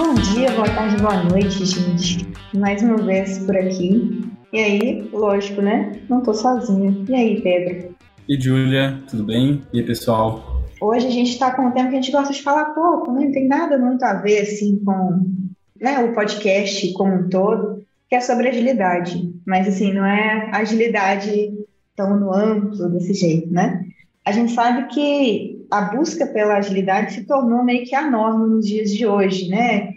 [0.00, 2.26] Bom dia, boa tarde, boa noite, gente.
[2.54, 4.32] Mais uma vez por aqui.
[4.50, 5.92] E aí, lógico, né?
[6.08, 7.04] Não tô sozinha.
[7.06, 7.94] E aí, Pedro?
[8.26, 9.60] E Júlia, tudo bem?
[9.74, 10.64] E aí, pessoal?
[10.80, 13.26] Hoje a gente está com um tema que a gente gosta de falar pouco, né?
[13.26, 15.30] Não tem nada muito a ver, assim, com
[15.78, 19.30] né, o podcast como um todo, que é sobre agilidade.
[19.46, 21.52] Mas, assim, não é agilidade
[21.94, 23.84] tão no amplo desse jeito, né?
[24.24, 28.66] A gente sabe que a busca pela agilidade se tornou meio que a norma nos
[28.66, 29.94] dias de hoje, né?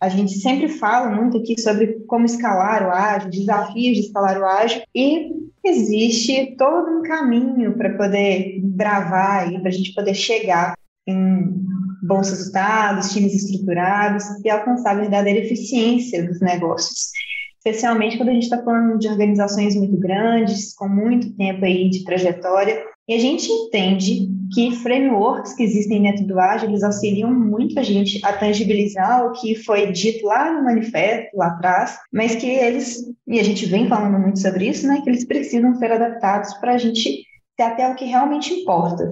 [0.00, 4.44] A gente sempre fala muito aqui sobre como escalar o ágil, desafios de escalar o
[4.44, 5.32] ágil, e
[5.64, 10.74] existe todo um caminho para poder bravar e para a gente poder chegar
[11.06, 11.66] em
[12.02, 17.10] bons resultados, times estruturados e alcançar a verdadeira eficiência dos negócios.
[17.58, 22.04] Especialmente quando a gente está falando de organizações muito grandes, com muito tempo aí de
[22.04, 27.78] trajetória, e a gente entende que frameworks que existem dentro do Agile, eles auxiliam muito
[27.78, 32.46] a gente a tangibilizar o que foi dito lá no manifesto, lá atrás, mas que
[32.46, 36.54] eles, e a gente vem falando muito sobre isso, né, que eles precisam ser adaptados
[36.54, 37.24] para a gente
[37.56, 39.04] ter até o que realmente importa.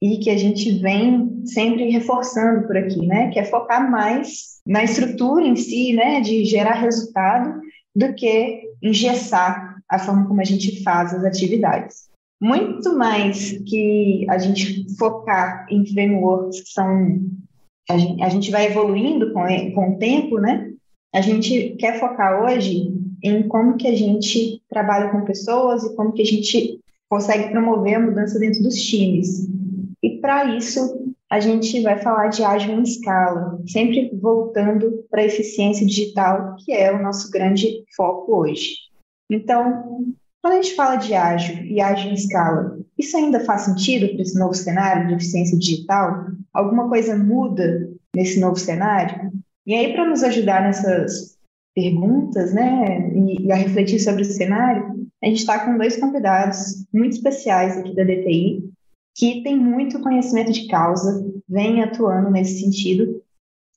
[0.00, 4.84] E que a gente vem sempre reforçando por aqui, né, que é focar mais na
[4.84, 7.60] estrutura em si, né, de gerar resultado,
[7.96, 12.07] do que engessar a forma como a gente faz as atividades
[12.40, 17.20] muito mais que a gente focar em frameworks que são.
[17.90, 19.44] A gente, a gente vai evoluindo com,
[19.74, 20.72] com o tempo, né?
[21.14, 26.12] A gente quer focar hoje em como que a gente trabalha com pessoas e como
[26.12, 29.48] que a gente consegue promover a mudança dentro dos times.
[30.02, 35.26] E para isso, a gente vai falar de ágil em escala, sempre voltando para a
[35.26, 38.74] eficiência digital, que é o nosso grande foco hoje.
[39.30, 44.08] Então, quando a gente fala de ágil e ágil em escala, isso ainda faz sentido
[44.08, 46.26] para esse novo cenário de eficiência digital?
[46.52, 49.32] Alguma coisa muda nesse novo cenário?
[49.66, 51.36] E aí, para nos ajudar nessas
[51.74, 56.86] perguntas, né, e, e a refletir sobre o cenário, a gente está com dois convidados
[56.92, 58.70] muito especiais aqui da DTI,
[59.16, 63.20] que têm muito conhecimento de causa, vêm atuando nesse sentido.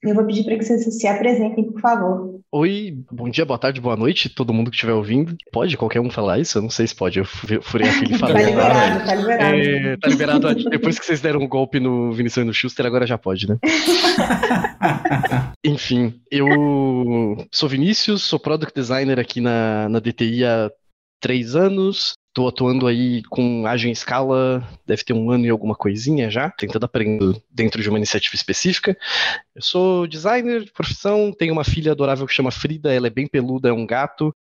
[0.03, 2.30] Eu vou pedir para que vocês se apresentem, por favor.
[2.53, 5.37] Oi, bom dia, boa tarde, boa noite, todo mundo que estiver ouvindo.
[5.53, 6.57] Pode qualquer um falar isso?
[6.57, 8.43] Eu não sei se pode, eu furei a fila e falei.
[8.43, 9.55] tá liberado, tá liberado.
[9.55, 10.69] É, tá liberado.
[10.69, 13.57] Depois que vocês deram um golpe no Vinicius e no Schuster, agora já pode, né?
[15.63, 16.45] Enfim, eu
[17.53, 20.69] sou Vinícius, sou Product Designer aqui na, na DTI há
[21.21, 22.15] três anos.
[22.31, 26.49] Estou atuando aí com ágil em escala, deve ter um ano e alguma coisinha já,
[26.49, 28.97] tentando aprender dentro de uma iniciativa específica.
[29.53, 33.27] Eu sou designer de profissão, tenho uma filha adorável que chama Frida, ela é bem
[33.27, 34.33] peluda, é um gato,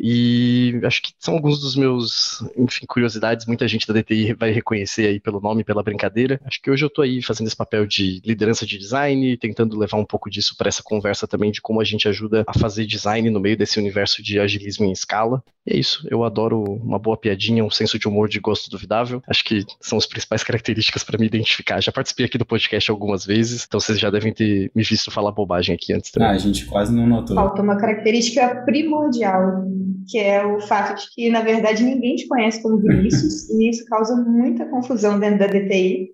[0.00, 3.46] e acho que são alguns dos meus, enfim, curiosidades.
[3.46, 6.40] Muita gente da DTI vai reconhecer aí pelo nome, pela brincadeira.
[6.44, 9.96] Acho que hoje eu tô aí fazendo esse papel de liderança de design, tentando levar
[9.96, 13.28] um pouco disso para essa conversa também de como a gente ajuda a fazer design
[13.28, 15.42] no meio desse universo de agilismo em escala.
[15.66, 19.20] E é isso, eu adoro uma boa piadinha, um senso de humor de gosto duvidável.
[19.28, 21.80] Acho que são as principais características para me identificar.
[21.80, 25.32] Já participei aqui do podcast algumas vezes, então vocês já devem ter me visto falar
[25.32, 26.28] bobagem aqui antes também.
[26.28, 27.34] Ah, a gente quase não notou.
[27.34, 29.66] Falta uma característica primordial
[30.08, 33.84] que é o fato de que, na verdade, ninguém te conhece como Vinícius, e isso
[33.84, 36.10] causa muita confusão dentro da DTI,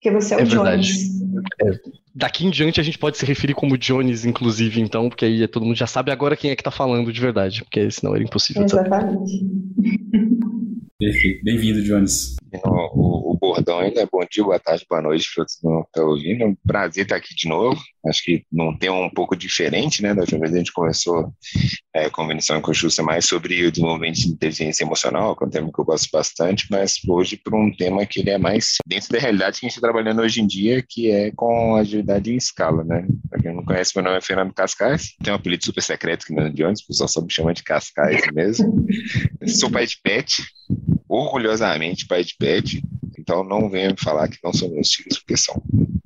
[0.00, 1.22] porque você é o é Jones.
[1.60, 1.72] É.
[2.14, 5.64] Daqui em diante a gente pode se referir como Jones, inclusive, então, porque aí todo
[5.64, 8.62] mundo já sabe agora quem é que tá falando de verdade, porque senão era impossível.
[8.62, 9.46] Exatamente.
[10.98, 11.42] Perfeito.
[11.42, 12.36] Bem-vindo, Jones.
[12.64, 16.02] O, o, bordão ainda, bom dia, boa tarde, boa noite para todos que estão tá
[16.02, 16.42] ouvindo.
[16.42, 17.78] É um prazer estar aqui de novo.
[18.06, 20.14] Acho que num tema um pouco diferente, né?
[20.14, 21.32] Da última vez a gente conversou
[21.94, 25.46] é, com a Vinição e com mais sobre o desenvolvimento de inteligência emocional, que é
[25.46, 28.76] um tema que eu gosto bastante, mas hoje para um tema que ele é mais
[28.86, 32.32] dentro da realidade que a gente está trabalhando hoje em dia, que é com agilidade
[32.32, 33.06] em escala, né?
[33.28, 36.34] Para quem não conhece, meu nome é Fernando Cascais, tenho um apelido super secreto que
[36.34, 38.86] não é de onde, o pessoal só me chama de Cascais mesmo.
[39.46, 40.42] Sou pai de pet,
[41.06, 42.82] orgulhosamente pai de pet,
[43.32, 45.62] então não venha me falar que não são meus filhos, porque são.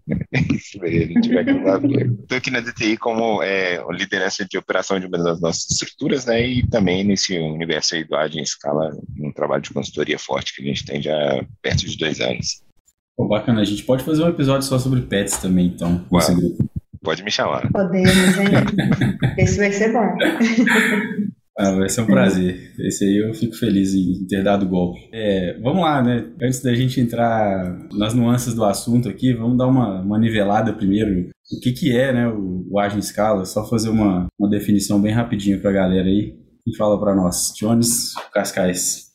[0.32, 5.40] A gente vai Estou aqui na DTI como é, liderança de operação de uma das
[5.40, 6.46] nossas estruturas, né?
[6.46, 10.66] E também nesse universo aí do em escala, um trabalho de consultoria forte que a
[10.66, 12.62] gente tem já perto de dois anos.
[13.16, 16.70] Pô, bacana, a gente pode fazer um episódio só sobre pets também, então, nesse grupo.
[17.02, 17.70] Pode me chamar.
[17.72, 18.48] Podemos, hein?
[19.38, 20.06] Esse vai ser bom.
[21.58, 22.74] Ah, vai ser um prazer.
[22.78, 25.08] Esse aí eu fico feliz em ter dado o golpe.
[25.10, 26.28] É, vamos lá, né?
[26.42, 31.30] Antes da gente entrar nas nuances do assunto aqui, vamos dar uma, uma nivelada primeiro.
[31.50, 33.46] O que, que é né, o, o Agile Scala?
[33.46, 36.36] Só fazer uma, uma definição bem rapidinho para a galera aí.
[36.66, 37.54] E fala para nós.
[37.58, 39.05] Jones Cascais.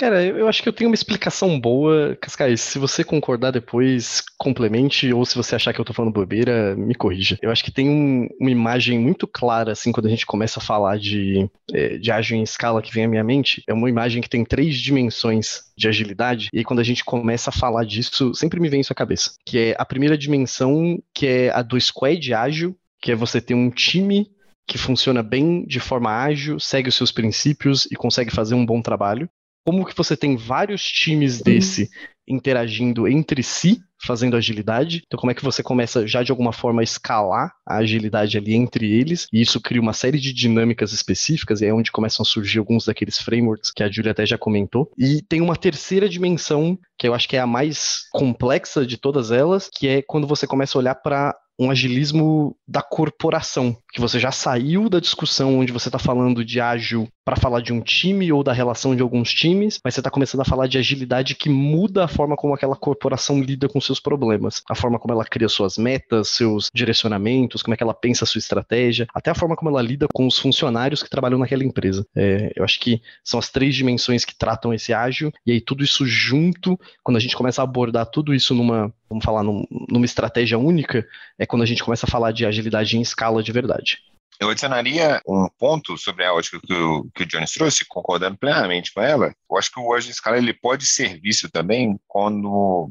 [0.00, 2.16] Cara, eu acho que eu tenho uma explicação boa.
[2.18, 6.74] Cascais, se você concordar depois, complemente, ou se você achar que eu tô falando bobeira,
[6.74, 7.38] me corrija.
[7.42, 10.62] Eu acho que tem um, uma imagem muito clara, assim, quando a gente começa a
[10.62, 13.62] falar de, é, de ágil em escala que vem à minha mente.
[13.68, 17.52] É uma imagem que tem três dimensões de agilidade, e quando a gente começa a
[17.52, 19.32] falar disso, sempre me vem isso à cabeça.
[19.44, 23.52] Que é a primeira dimensão, que é a do squad ágil, que é você ter
[23.52, 24.30] um time
[24.66, 28.80] que funciona bem de forma ágil, segue os seus princípios e consegue fazer um bom
[28.80, 29.28] trabalho
[29.70, 31.88] como que você tem vários times desse
[32.26, 35.02] interagindo entre si, fazendo agilidade.
[35.06, 38.54] Então, como é que você começa já de alguma forma a escalar a agilidade ali
[38.54, 39.28] entre eles?
[39.32, 42.84] E isso cria uma série de dinâmicas específicas, e é onde começam a surgir alguns
[42.84, 44.90] daqueles frameworks que a Julia até já comentou.
[44.98, 49.30] E tem uma terceira dimensão, que eu acho que é a mais complexa de todas
[49.30, 54.18] elas, que é quando você começa a olhar para um agilismo da corporação, que você
[54.18, 58.32] já saiu da discussão onde você está falando de ágil para falar de um time
[58.32, 61.50] ou da relação de alguns times, mas você está começando a falar de agilidade que
[61.50, 65.50] muda a forma como aquela corporação lida com seus problemas, a forma como ela cria
[65.50, 69.54] suas metas, seus direcionamentos, como é que ela pensa a sua estratégia, até a forma
[69.54, 72.06] como ela lida com os funcionários que trabalham naquela empresa.
[72.16, 75.84] É, eu acho que são as três dimensões que tratam esse ágil, e aí tudo
[75.84, 80.04] isso junto, quando a gente começa a abordar tudo isso numa, vamos falar, num, numa
[80.06, 81.06] estratégia única,
[81.38, 83.98] é quando a gente começa a falar de agilidade em escala de verdade.
[84.40, 88.90] Eu adicionaria um ponto sobre a ótica que o, que o Jones trouxe, concordando plenamente
[88.90, 89.34] com ela.
[89.50, 92.90] Eu acho que o Hoje em Escala ele pode ser visto também quando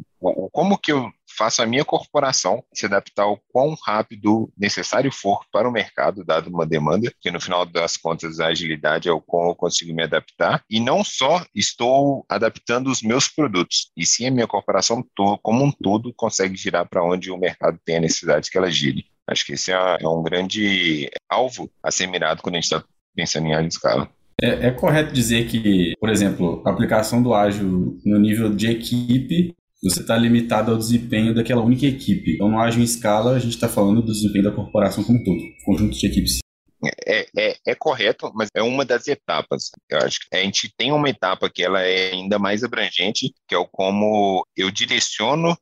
[0.51, 5.69] como que eu faço a minha corporação se adaptar ao quão rápido necessário for para
[5.69, 9.51] o mercado, dado uma demanda, que no final das contas a agilidade é o como
[9.51, 14.31] eu consigo me adaptar, e não só estou adaptando os meus produtos, e sim a
[14.31, 15.01] minha corporação
[15.41, 19.05] como um todo consegue girar para onde o mercado tem a necessidade que ela gire.
[19.25, 22.83] Acho que esse é, é um grande alvo a ser mirado quando a gente está
[23.15, 24.09] pensando em ágil escala.
[24.41, 29.53] É, é, correto dizer que, por exemplo, a aplicação do ágil no nível de equipe,
[29.81, 32.33] você está limitado ao desempenho daquela única equipe.
[32.35, 35.23] Então, no ágil em escala, a gente está falando do desempenho da corporação como um
[35.23, 36.39] todo, conjunto de equipes.
[37.05, 39.71] É, é, é, correto, mas é uma das etapas.
[39.89, 43.55] Eu acho que a gente tem uma etapa que ela é ainda mais abrangente, que
[43.55, 45.57] é o como eu direciono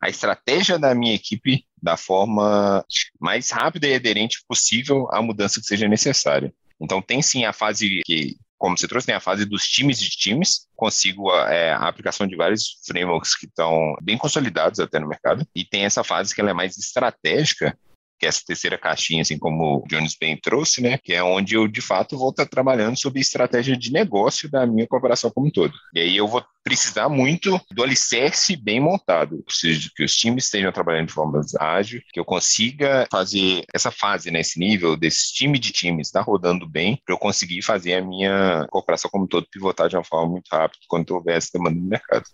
[0.00, 2.84] a estratégia da minha equipe da forma
[3.20, 6.52] mais rápida e aderente possível à mudança que seja necessária.
[6.80, 10.08] Então, tem sim a fase que, como você trouxe, tem a fase dos times de
[10.08, 15.44] times, consigo é, a aplicação de vários frameworks que estão bem consolidados até no mercado,
[15.52, 17.76] e tem essa fase que ela é mais estratégica,
[18.22, 20.96] que é essa terceira caixinha, assim como o Jones bem trouxe, né?
[20.96, 24.86] Que é onde eu, de fato, vou estar trabalhando sobre estratégia de negócio da minha
[24.86, 25.74] corporação como um todo.
[25.92, 29.42] E aí eu vou precisar muito do alicerce bem montado.
[29.42, 34.30] Preciso que os times estejam trabalhando de forma ágil, que eu consiga fazer essa fase,
[34.30, 38.04] né, nível, desse time de times estar tá rodando bem, para eu conseguir fazer a
[38.04, 41.80] minha corporação como um todo pivotar de uma forma muito rápida quando houver essa demanda
[41.80, 42.24] no mercado.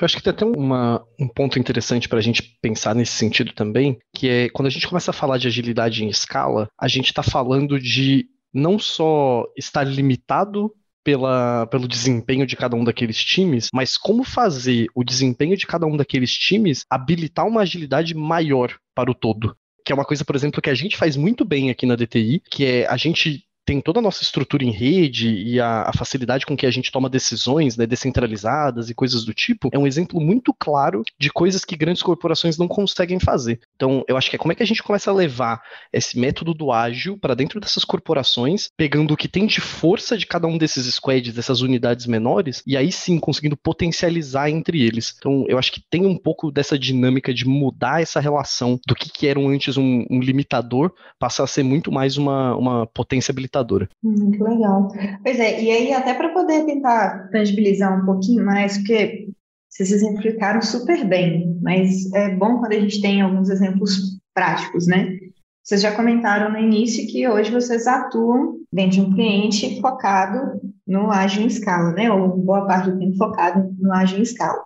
[0.00, 3.52] Eu acho que tem até uma, um ponto interessante para a gente pensar nesse sentido
[3.52, 7.06] também, que é quando a gente começa a falar de agilidade em escala, a gente
[7.06, 10.72] está falando de não só estar limitado
[11.04, 15.86] pela, pelo desempenho de cada um daqueles times, mas como fazer o desempenho de cada
[15.86, 19.54] um daqueles times habilitar uma agilidade maior para o todo.
[19.84, 22.40] Que é uma coisa, por exemplo, que a gente faz muito bem aqui na DTI,
[22.50, 26.46] que é a gente tem toda a nossa estrutura em rede e a, a, facilidade
[26.46, 30.20] com que a gente toma decisões né, descentralizadas e coisas do tipo, é um exemplo
[30.20, 33.60] muito claro de coisas que grandes corporações não conseguem fazer.
[33.76, 35.62] Então, eu acho que é como é que a gente começa a levar
[35.92, 40.26] esse método do ágil para dentro dessas corporações, pegando o que tem de força de
[40.26, 45.14] cada um desses squads, dessas unidades menores, e aí sim conseguindo potencializar entre eles.
[45.18, 49.10] Então, eu acho que tem um pouco dessa dinâmica de mudar essa relação do que,
[49.10, 53.88] que era antes um, um limitador, passar a ser muito mais uma, uma potência habilitadora
[54.02, 54.88] Muito legal.
[55.22, 59.28] Pois é, e aí até para poder tentar tangibilizar um pouquinho mais, porque
[59.70, 65.18] vocês exemplificaram super bem, mas é bom quando a gente tem alguns exemplos práticos, né?
[65.62, 71.10] Vocês já comentaram no início que hoje vocês atuam dentro de um cliente focado no
[71.10, 72.10] ágil em escala, né?
[72.12, 74.62] Ou boa parte do tempo focado no ágil em escala.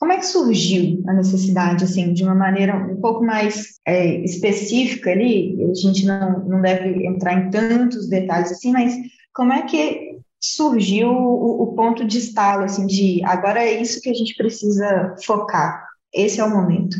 [0.00, 5.10] Como é que surgiu a necessidade, assim, de uma maneira um pouco mais é, específica
[5.10, 5.62] ali?
[5.70, 8.96] A gente não, não deve entrar em tantos detalhes assim, mas
[9.34, 14.08] como é que surgiu o, o ponto de estalo, assim, de agora é isso que
[14.08, 15.86] a gente precisa focar?
[16.14, 16.96] Esse é o momento.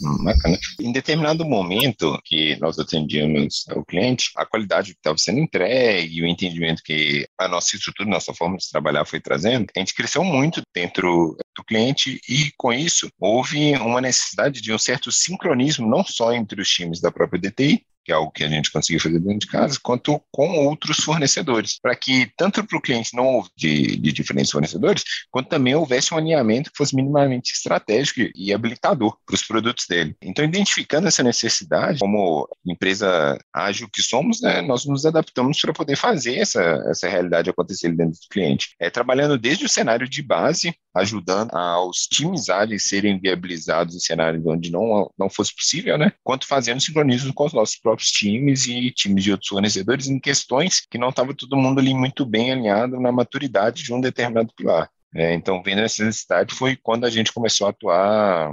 [0.00, 0.58] Bacana.
[0.80, 6.26] Em determinado momento que nós atendíamos o cliente, a qualidade que estava sendo entregue o
[6.26, 10.62] entendimento que a nossa estrutura, nossa forma de trabalhar foi trazendo, a gente cresceu muito
[10.74, 16.32] dentro do cliente e, com isso, houve uma necessidade de um certo sincronismo, não só
[16.32, 19.38] entre os times da própria DTI, que é algo que a gente conseguia fazer dentro
[19.40, 23.96] de casa, quanto com outros fornecedores, para que tanto para o cliente não houve de,
[23.96, 29.34] de, diferentes fornecedores, quanto também houvesse um alinhamento que fosse minimamente estratégico e habilitador para
[29.34, 30.14] os produtos dele.
[30.22, 35.96] Então, identificando essa necessidade, como empresa ágil que somos, né, nós nos adaptamos para poder
[35.96, 38.74] fazer essa, essa realidade acontecer dentro do cliente.
[38.78, 44.44] É trabalhando desde o cenário de base, ajudando aos times ágeis serem viabilizados em cenários
[44.46, 46.12] onde não, não fosse possível, né?
[46.22, 50.80] Quanto fazendo sincronismo com os nossos próprios times e times de outros fornecedores em questões
[50.80, 54.90] que não estava todo mundo ali muito bem alinhado na maturidade de um determinado pilar.
[55.14, 58.52] É, então, vendo essa necessidade, foi quando a gente começou a atuar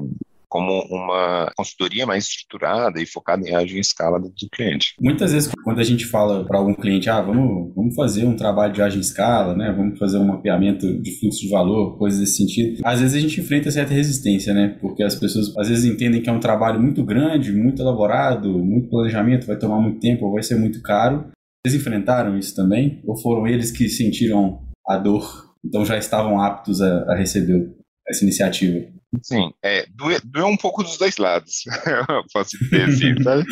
[0.52, 4.94] como uma consultoria mais estruturada e focada em ágil em escala do cliente.
[5.00, 8.74] Muitas vezes, quando a gente fala para algum cliente, ah, vamos, vamos fazer um trabalho
[8.74, 9.72] de ágil em escala, né?
[9.72, 13.40] vamos fazer um mapeamento de fluxo de valor, coisas desse sentido, às vezes a gente
[13.40, 14.78] enfrenta certa resistência, né?
[14.82, 18.90] Porque as pessoas às vezes entendem que é um trabalho muito grande, muito elaborado, muito
[18.90, 21.32] planejamento, vai tomar muito tempo, vai ser muito caro.
[21.66, 23.02] Vocês enfrentaram isso também?
[23.06, 27.72] Ou foram eles que sentiram a dor, então já estavam aptos a, a receber
[28.06, 29.01] essa iniciativa?
[29.22, 31.64] Sim, é, doeu, um pouco dos dois lados,
[32.34, 33.44] posso dizer assim, sabe?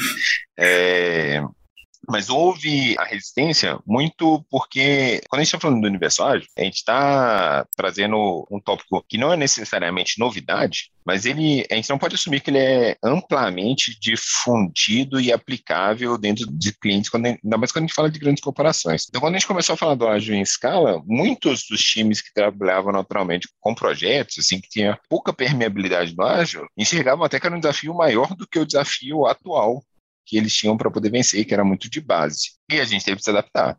[0.58, 1.44] É,
[2.10, 6.76] mas houve a resistência muito porque, quando a gente está falando do ágil, a gente
[6.76, 12.16] está trazendo um tópico que não é necessariamente novidade, mas ele, a gente não pode
[12.16, 17.86] assumir que ele é amplamente difundido e aplicável dentro de clientes, quando, ainda mais quando
[17.86, 19.06] a gente fala de grandes corporações.
[19.08, 22.34] Então, quando a gente começou a falar do ágil em escala, muitos dos times que
[22.34, 27.56] trabalhavam naturalmente com projetos, assim, que tinha pouca permeabilidade do ágil, enxergavam até que era
[27.56, 29.84] um desafio maior do que o desafio atual
[30.26, 32.52] que eles tinham para poder vencer, que era muito de base.
[32.72, 33.78] E a gente teve que se adaptar.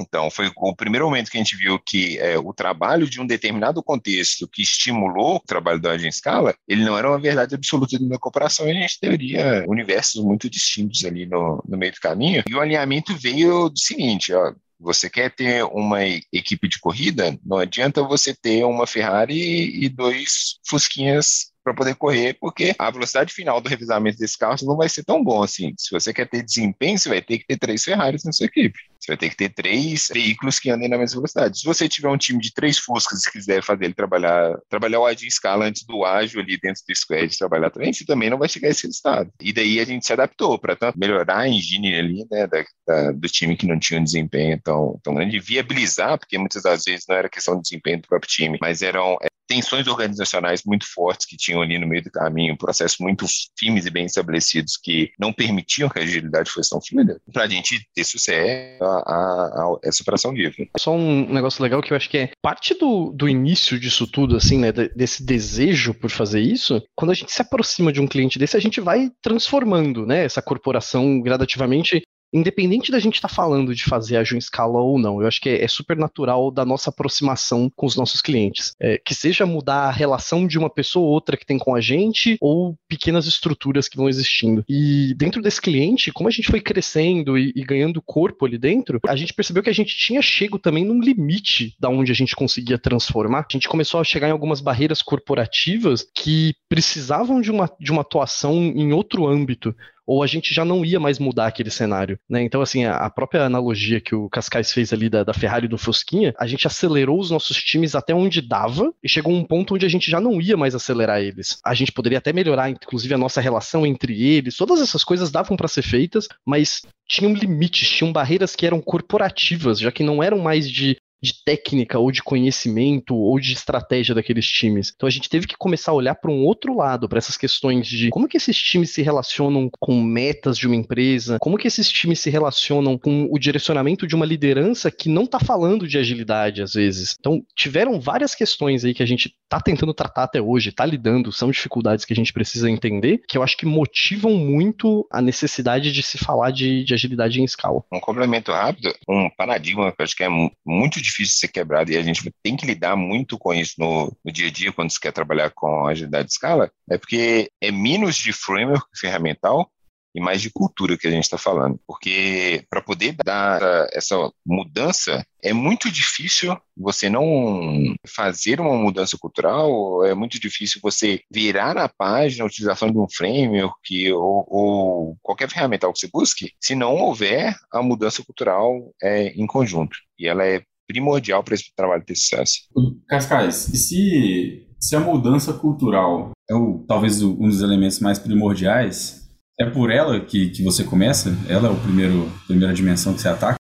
[0.00, 3.26] Então, foi o primeiro momento que a gente viu que é, o trabalho de um
[3.26, 7.98] determinado contexto que estimulou o trabalho da agência escala, ele não era uma verdade absoluta
[7.98, 12.42] da cooperação e a gente teria universos muito distintos ali no, no meio do caminho.
[12.48, 17.58] E o alinhamento veio do seguinte, ó, você quer ter uma equipe de corrida, não
[17.58, 23.60] adianta você ter uma Ferrari e dois Fusquinhas para poder correr, porque a velocidade final
[23.60, 25.74] do revisamento desse carro não vai ser tão bom assim.
[25.78, 28.78] Se você quer ter desempenho, você vai ter que ter três Ferraris na sua equipe.
[28.98, 31.58] Você vai ter que ter três veículos que andem na mesma velocidade.
[31.58, 35.06] Se você tiver um time de três Fuscas e quiser fazer ele trabalhar, trabalhar o
[35.06, 38.38] ágil em escala antes do ágil ali dentro do squad trabalhar também, você também não
[38.38, 39.32] vai chegar a esse resultado.
[39.40, 43.28] E daí a gente se adaptou para melhorar a engine ali, né, da, da, do
[43.28, 47.16] time que não tinha um desempenho tão, tão grande, viabilizar, porque muitas das vezes não
[47.16, 49.16] era questão de desempenho do próprio time, mas eram
[49.50, 53.26] tensões organizacionais muito fortes que tinham ali no meio do caminho, processos muito
[53.58, 57.48] firmes e bem estabelecidos que não permitiam que a agilidade fosse tão fluida, para a
[57.48, 60.70] gente ter sucesso a, a, essa operação livre.
[60.78, 64.36] Só um negócio legal que eu acho que é parte do, do início disso tudo,
[64.36, 68.38] assim, né, desse desejo por fazer isso, quando a gente se aproxima de um cliente
[68.38, 72.02] desse, a gente vai transformando, né, essa corporação gradativamente
[72.32, 75.40] independente da gente estar tá falando de fazer a em escala ou não, eu acho
[75.40, 78.74] que é, é, super natural da nossa aproximação com os nossos clientes.
[78.80, 81.80] É, que seja mudar a relação de uma pessoa ou outra que tem com a
[81.80, 84.64] gente, ou pequenas estruturas que vão existindo.
[84.68, 89.00] E dentro desse cliente, como a gente foi crescendo e, e ganhando corpo ali dentro,
[89.06, 92.36] a gente percebeu que a gente tinha chego também num limite da onde a gente
[92.36, 93.46] conseguia transformar.
[93.48, 98.02] A gente começou a chegar em algumas barreiras corporativas que precisavam de uma, de uma
[98.02, 99.74] atuação em outro âmbito
[100.10, 102.42] ou a gente já não ia mais mudar aquele cenário, né?
[102.42, 105.78] Então, assim, a própria analogia que o Cascais fez ali da, da Ferrari e do
[105.78, 109.86] Fusquinha, a gente acelerou os nossos times até onde dava e chegou um ponto onde
[109.86, 111.60] a gente já não ia mais acelerar eles.
[111.64, 115.56] A gente poderia até melhorar, inclusive, a nossa relação entre eles, todas essas coisas davam
[115.56, 120.40] para ser feitas, mas tinham limites, tinham barreiras que eram corporativas, já que não eram
[120.40, 124.92] mais de de técnica ou de conhecimento ou de estratégia daqueles times.
[124.94, 127.86] Então a gente teve que começar a olhar para um outro lado, para essas questões
[127.86, 131.90] de como que esses times se relacionam com metas de uma empresa, como que esses
[131.90, 136.62] times se relacionam com o direcionamento de uma liderança que não está falando de agilidade
[136.62, 137.16] às vezes.
[137.18, 141.32] Então tiveram várias questões aí que a gente está tentando tratar até hoje, está lidando,
[141.32, 145.92] são dificuldades que a gente precisa entender, que eu acho que motivam muito a necessidade
[145.92, 147.82] de se falar de, de agilidade em escala.
[147.92, 150.28] Um complemento rápido, um paradigma que eu acho que é
[150.64, 154.16] muito difícil de ser quebrado e a gente tem que lidar muito com isso no,
[154.24, 157.72] no dia a dia quando se quer trabalhar com agilidade de escala, é porque é
[157.72, 159.68] menos de framework ferramental
[160.14, 161.78] e mais de cultura que a gente está falando.
[161.86, 163.60] Porque para poder dar
[163.92, 171.20] essa mudança, é muito difícil você não fazer uma mudança cultural, é muito difícil você
[171.30, 176.52] virar a página a utilização de um framework ou, ou qualquer ferramental que você busque,
[176.60, 179.96] se não houver a mudança cultural é, em conjunto.
[180.18, 182.62] E ela é primordial para esse trabalho ter sucesso.
[183.08, 189.19] Cascais, e se, se a mudança cultural é o, talvez um dos elementos mais primordiais,
[189.60, 191.28] É por ela que, que você começa?
[191.46, 193.56] Ela é a primeiro, primeira dimensão que você ataca?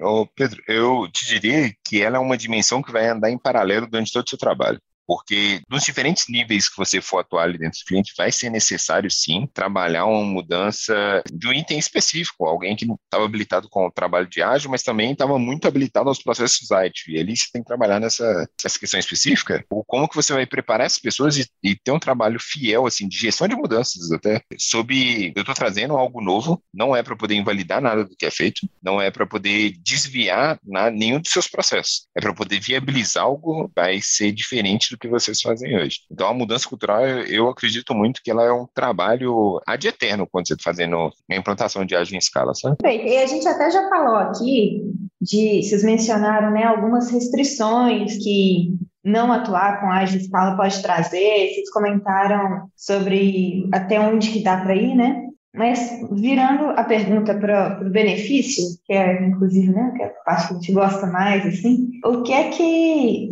[0.00, 3.86] Ô, Pedro, eu te diria que ela é uma dimensão que vai andar em paralelo
[3.86, 7.78] durante todo o seu trabalho porque nos diferentes níveis que você for atuar ali dentro
[7.78, 12.86] do cliente, vai ser necessário sim trabalhar uma mudança de um item específico, alguém que
[12.86, 16.70] não estava habilitado com o trabalho de ágil, mas também estava muito habilitado aos processos
[16.70, 17.10] IT.
[17.10, 20.46] E ali você tem que trabalhar nessa, nessa questão específica, ou como que você vai
[20.46, 24.42] preparar essas pessoas e, e ter um trabalho fiel, assim, de gestão de mudanças até,
[24.58, 28.30] sob, eu estou trazendo algo novo, não é para poder invalidar nada do que é
[28.30, 33.24] feito, não é para poder desviar na, nenhum dos seus processos, é para poder viabilizar
[33.24, 36.00] algo, vai ser diferente do que vocês fazem hoje.
[36.10, 40.48] Então, a mudança cultural, eu acredito muito que ela é um trabalho ad eterno quando
[40.48, 42.76] você está fazendo a implantação de ágil em escala, sabe?
[42.84, 44.82] E a gente até já falou aqui
[45.20, 48.74] de, vocês mencionaram, né, algumas restrições que
[49.04, 54.74] não atuar com ágil escala pode trazer, vocês comentaram sobre até onde que dá para
[54.74, 55.22] ir, né?
[55.54, 60.48] Mas virando a pergunta para o benefício, que é inclusive né, que é a parte
[60.48, 63.30] que a gente gosta mais, assim, o que é que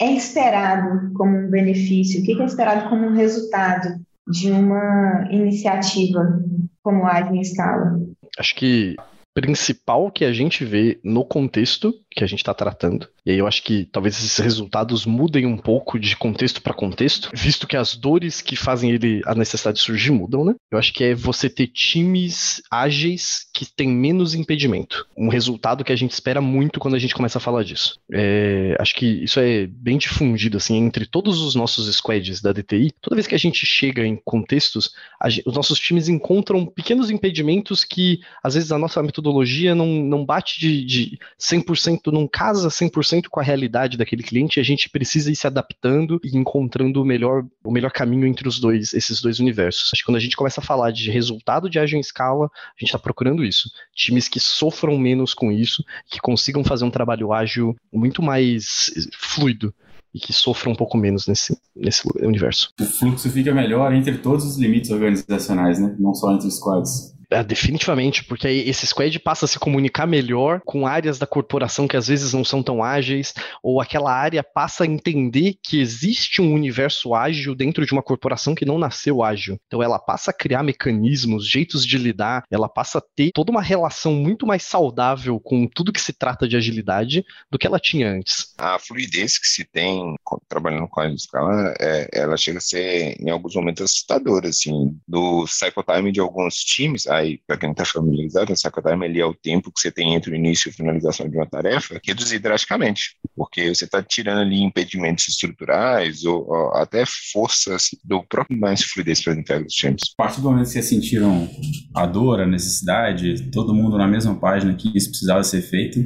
[0.00, 2.20] é esperado como um benefício?
[2.20, 6.42] O que é esperado como um resultado de uma iniciativa
[6.82, 7.98] como a em escala?
[8.38, 8.96] Acho que
[9.36, 13.06] principal que a gente vê no contexto que a gente está tratando.
[13.26, 17.28] E aí eu acho que talvez esses resultados mudem um pouco de contexto para contexto,
[17.34, 20.54] visto que as dores que fazem ele a necessidade de surgir mudam, né?
[20.70, 25.06] Eu acho que é você ter times ágeis que têm menos impedimento.
[25.14, 27.98] Um resultado que a gente espera muito quando a gente começa a falar disso.
[28.10, 32.92] É, acho que isso é bem difundido assim entre todos os nossos squads da DTI.
[33.02, 34.92] Toda vez que a gente chega em contextos,
[35.26, 39.25] gente, os nossos times encontram pequenos impedimentos que às vezes a nossa metodologia
[39.74, 44.62] não, não bate de, de 100% não casa 100% com a realidade daquele cliente, a
[44.62, 48.92] gente precisa ir se adaptando e encontrando o melhor, o melhor caminho entre os dois,
[48.92, 49.90] esses dois universos.
[49.92, 52.78] Acho que quando a gente começa a falar de resultado de ágil em escala, a
[52.78, 53.70] gente está procurando isso.
[53.94, 59.74] Times que sofram menos com isso, que consigam fazer um trabalho ágil muito mais fluido
[60.16, 62.72] e que sofram um pouco menos nesse, nesse universo.
[62.80, 65.94] O fluxo fica melhor entre todos os limites organizacionais, né?
[65.98, 67.15] Não só entre os squads.
[67.30, 71.88] É, definitivamente, porque aí esse squad passa a se comunicar melhor com áreas da corporação
[71.88, 76.40] que às vezes não são tão ágeis, ou aquela área passa a entender que existe
[76.40, 79.58] um universo ágil dentro de uma corporação que não nasceu ágil.
[79.66, 83.62] Então ela passa a criar mecanismos, jeitos de lidar, ela passa a ter toda uma
[83.62, 88.08] relação muito mais saudável com tudo que se trata de agilidade do que ela tinha
[88.08, 88.54] antes.
[88.58, 90.14] A fluidez que se tem
[90.48, 95.46] trabalhando com a escala, é, ela chega a ser em alguns momentos assustadora, assim, do
[95.46, 97.06] cycle time de alguns times,
[97.46, 100.34] para quem não está familiarizado, o cycle é o tempo que você tem entre o
[100.34, 105.28] início e a finalização de uma tarefa, reduzir drasticamente, porque você está tirando ali impedimentos
[105.28, 110.02] estruturais ou, ou, até forças do próprio mais fluidez para entrega dos times.
[110.18, 111.48] A partir do momento que vocês sentiram
[111.94, 115.98] a dor, a necessidade, todo mundo na mesma página que isso precisava ser feito,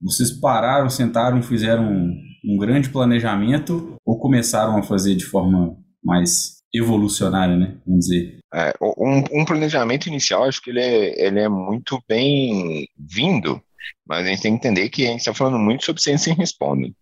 [0.00, 5.76] vocês pararam, sentaram e fizeram um, um grande planejamento ou começaram a fazer de forma
[6.02, 7.76] mais evolucionária, né?
[7.86, 8.38] Vamos dizer.
[8.54, 13.62] É, um, um, planejamento inicial, acho que ele é, ele é muito bem vindo,
[14.06, 16.34] mas a gente tem que entender que a gente está falando muito sobre ciência em
[16.34, 16.94] responde.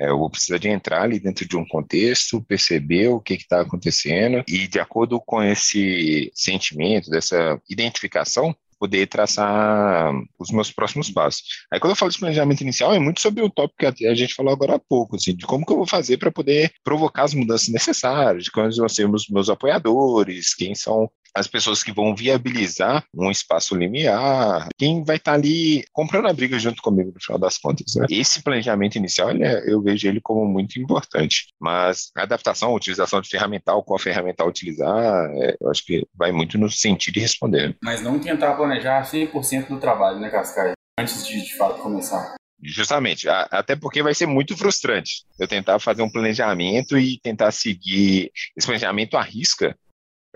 [0.00, 3.62] É, eu vou precisar de entrar ali dentro de um contexto, perceber o que está
[3.62, 11.42] acontecendo e, de acordo com esse sentimento, dessa identificação, poder traçar os meus próximos passos.
[11.72, 14.34] Aí quando eu falo de planejamento inicial, é muito sobre o tópico que a gente
[14.34, 17.34] falou agora há pouco, assim, de como que eu vou fazer para poder provocar as
[17.34, 22.14] mudanças necessárias, de quais vão ser os meus apoiadores, quem são as pessoas que vão
[22.14, 27.22] viabilizar um espaço limiar, quem vai estar tá ali comprando a briga junto comigo no
[27.22, 27.94] final das contas.
[27.94, 28.06] Né?
[28.10, 33.20] Esse planejamento inicial, é, eu vejo ele como muito importante, mas a adaptação, a utilização
[33.20, 37.76] de ferramental, qual ferramental utilizar, é, eu acho que vai muito no sentido de responder.
[37.82, 40.72] Mas não tentar planejar 100% do trabalho, né, Cascai?
[40.98, 42.36] Antes de, de fato, começar.
[42.60, 48.32] Justamente, até porque vai ser muito frustrante eu tentar fazer um planejamento e tentar seguir
[48.56, 49.76] esse planejamento à risca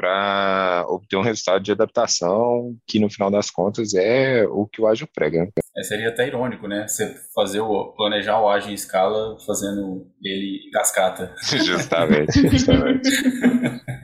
[0.03, 4.89] para obter um resultado de adaptação que no final das contas é o que o
[4.89, 5.49] ágil prega.
[5.77, 6.89] É, seria até irônico, né?
[6.89, 11.33] Você fazer o planejar o ágil em escala fazendo ele em cascata.
[11.65, 13.09] justamente, justamente.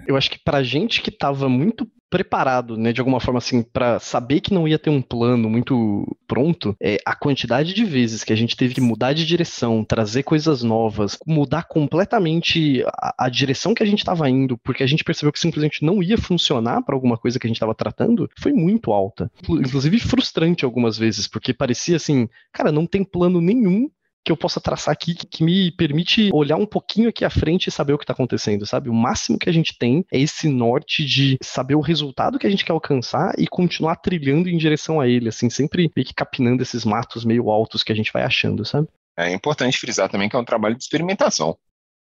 [0.06, 3.98] Eu acho que para gente que estava muito preparado, né, de alguma forma assim, para
[3.98, 8.32] saber que não ia ter um plano muito pronto, é a quantidade de vezes que
[8.32, 13.74] a gente teve que mudar de direção, trazer coisas novas, mudar completamente a, a direção
[13.74, 16.94] que a gente estava indo, porque a gente percebeu que simplesmente não ia funcionar para
[16.94, 19.30] alguma coisa que a gente estava tratando, foi muito alta.
[19.48, 23.88] Inclusive frustrante algumas vezes, porque parecia assim, cara, não tem plano nenhum
[24.28, 27.70] que eu possa traçar aqui que, me permite olhar um pouquinho aqui à frente e
[27.70, 28.90] saber o que está acontecendo, sabe?
[28.90, 32.50] O máximo que a gente tem é esse norte de saber o resultado que a
[32.50, 36.62] gente quer alcançar e continuar trilhando em direção a ele, assim, sempre meio que capinando
[36.62, 38.86] esses matos meio altos que a gente vai achando, sabe?
[39.16, 41.56] É importante frisar também que é um trabalho de experimentação.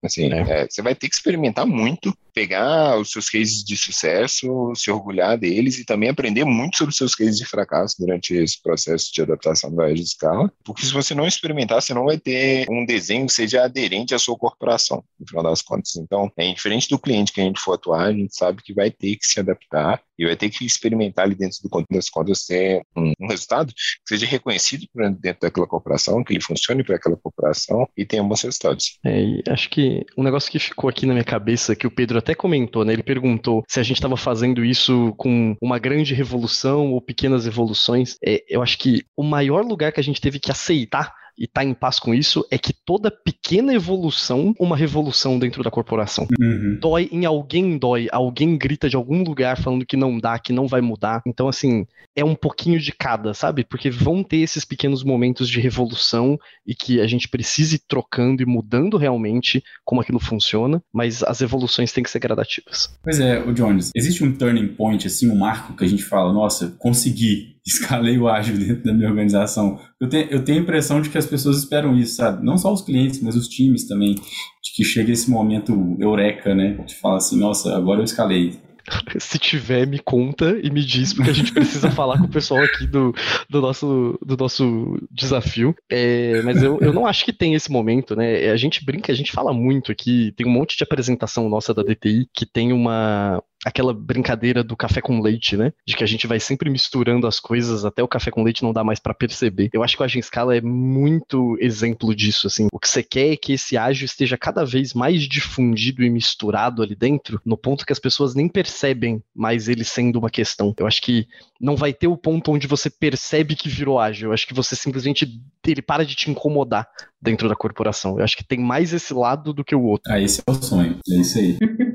[0.03, 0.63] Assim, é.
[0.63, 5.37] É, você vai ter que experimentar muito, pegar os seus cases de sucesso, se orgulhar
[5.37, 9.21] deles e também aprender muito sobre os seus cases de fracasso durante esse processo de
[9.21, 10.51] adaptação da Edge Scala.
[10.63, 14.19] Porque se você não experimentar, você não vai ter um desenho que seja aderente à
[14.19, 15.95] sua corporação, no final das contas.
[15.95, 18.89] Então, é diferente do cliente que a gente for atuar, a gente sabe que vai
[18.89, 22.45] ter que se adaptar e vai ter que experimentar ali dentro do controle das contas
[22.45, 24.85] ter um, um resultado que seja reconhecido
[25.19, 28.99] dentro daquela corporação, que ele funcione para aquela corporação e tenha bons resultados.
[29.03, 32.35] É, acho que um negócio que ficou aqui na minha cabeça, que o Pedro até
[32.35, 32.93] comentou, né?
[32.93, 38.17] Ele perguntou se a gente estava fazendo isso com uma grande revolução ou pequenas evoluções.
[38.23, 41.63] É, eu acho que o maior lugar que a gente teve que aceitar e tá
[41.63, 46.27] em paz com isso é que toda pequena evolução, uma revolução dentro da corporação.
[46.39, 46.77] Uhum.
[46.79, 48.07] Dói em alguém, dói.
[48.11, 51.23] Alguém grita de algum lugar falando que não dá, que não vai mudar.
[51.25, 53.63] Então, assim, é um pouquinho de cada, sabe?
[53.63, 58.43] Porque vão ter esses pequenos momentos de revolução e que a gente precisa ir trocando
[58.43, 62.95] e mudando realmente como aquilo funciona, mas as evoluções têm que ser gradativas.
[63.01, 66.31] Pois é, o Jones, existe um turning point, assim, um marco que a gente fala,
[66.31, 69.79] nossa, consegui, escalei o ágil dentro da minha organização.
[69.99, 72.43] Eu tenho, eu tenho a impressão de que as pessoas esperam isso, sabe?
[72.43, 76.73] Não só os clientes, mas os times também, de que chega esse momento eureka, né?
[76.85, 78.59] De falar assim, nossa, agora eu escalei.
[79.19, 82.63] Se tiver, me conta e me diz, porque a gente precisa falar com o pessoal
[82.63, 83.13] aqui do,
[83.49, 85.75] do, nosso, do nosso desafio.
[85.89, 88.49] É, mas eu, eu não acho que tem esse momento, né?
[88.49, 91.83] A gente brinca, a gente fala muito aqui, tem um monte de apresentação nossa da
[91.83, 95.73] DTI que tem uma, aquela brincadeira do café com leite, né?
[95.85, 98.73] De que a gente vai sempre misturando as coisas até o café com leite não
[98.73, 99.69] dá mais para perceber.
[99.73, 102.67] Eu acho que o Agile Scala é muito exemplo disso, assim.
[102.71, 106.81] O que você quer é que esse ágil esteja cada vez mais difundido e misturado
[106.81, 110.73] ali dentro, no ponto que as pessoas nem percebem mais ele sendo uma questão.
[110.77, 111.27] Eu acho que
[111.59, 114.29] não vai ter o ponto onde você percebe que virou ágil.
[114.29, 116.87] Eu acho que você simplesmente ele para de te incomodar
[117.21, 118.17] dentro da corporação.
[118.17, 120.11] Eu acho que tem mais esse lado do que o outro.
[120.11, 120.97] Ah, esse é o sonho.
[121.07, 121.57] É isso aí.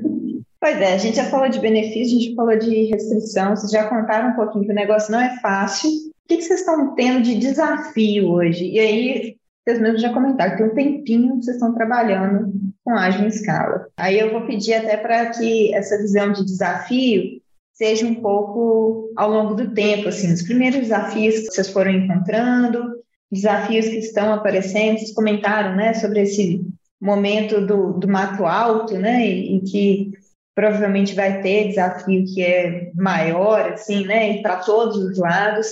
[0.67, 3.87] Pois é, a gente já falou de benefício, a gente falou de restrição, vocês já
[3.87, 5.89] contaram um pouquinho que o negócio não é fácil.
[5.89, 8.65] O que, vocês estão tendo de desafio hoje?
[8.65, 12.51] E aí, vocês mesmos já comentaram, tem um tempinho que vocês estão trabalhando
[12.83, 13.87] com ágil em escala.
[13.95, 19.31] Aí eu vou pedir até para que essa visão de desafio seja um pouco ao
[19.31, 22.93] longo do tempo, assim, os primeiros desafios que vocês foram encontrando,
[23.31, 26.61] desafios que estão aparecendo, vocês comentaram, né, sobre esse
[26.99, 30.11] momento do, do mato alto, né, em que
[30.57, 35.67] provavelmente vai ter desafio que é maior, assim, né, para todos os lados.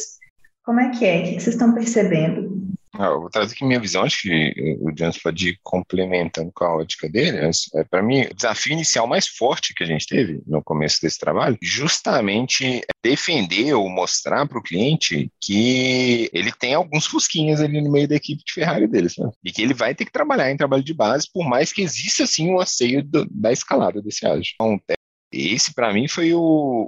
[0.63, 1.17] Como é que é?
[1.17, 2.54] O que vocês estão percebendo?
[2.97, 6.75] Ah, vou trazer aqui minha visão, acho que o James pode ir complementando com a
[6.75, 7.38] ótica dele.
[7.75, 11.19] É, para mim, o desafio inicial mais forte que a gente teve no começo desse
[11.19, 17.91] trabalho, justamente defender ou mostrar para o cliente que ele tem alguns fusquinhas ali no
[17.91, 19.31] meio da equipe de Ferrari dele, sabe?
[19.43, 22.23] e que ele vai ter que trabalhar em trabalho de base, por mais que exista
[22.23, 24.53] assim um asseio do, da escalada desse ágil.
[24.55, 24.79] Então,
[25.31, 26.39] esse para mim foi o,